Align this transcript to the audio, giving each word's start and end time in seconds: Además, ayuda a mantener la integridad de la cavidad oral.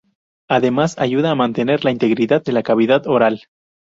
Además, 0.49 0.97
ayuda 0.97 1.29
a 1.29 1.35
mantener 1.35 1.85
la 1.85 1.91
integridad 1.91 2.43
de 2.43 2.53
la 2.53 2.63
cavidad 2.63 3.05
oral. 3.05 3.43